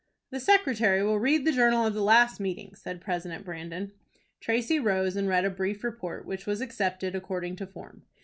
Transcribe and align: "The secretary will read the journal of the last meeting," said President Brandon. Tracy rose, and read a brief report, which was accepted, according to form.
"The 0.31 0.39
secretary 0.39 1.03
will 1.03 1.19
read 1.19 1.45
the 1.45 1.51
journal 1.51 1.85
of 1.85 1.93
the 1.93 2.01
last 2.01 2.39
meeting," 2.39 2.73
said 2.73 3.01
President 3.01 3.45
Brandon. 3.45 3.91
Tracy 4.39 4.79
rose, 4.79 5.15
and 5.15 5.27
read 5.27 5.45
a 5.45 5.51
brief 5.51 5.83
report, 5.83 6.25
which 6.25 6.47
was 6.47 6.59
accepted, 6.59 7.13
according 7.13 7.55
to 7.57 7.67
form. 7.67 8.01